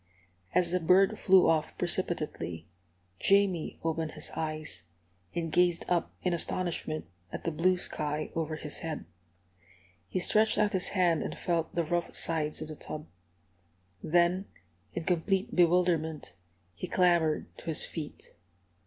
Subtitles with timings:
[0.55, 2.67] As the bird flew off precipitately,
[3.19, 4.85] Jamie opened his eyes,
[5.35, 9.05] and gazed up in astonishment at the blue sky over his head.
[10.07, 13.05] He stretched out his hand and felt the rough sides of the tub.
[14.01, 14.45] Then,
[14.95, 16.33] in complete bewilderment,
[16.73, 18.33] he clambered to his feet.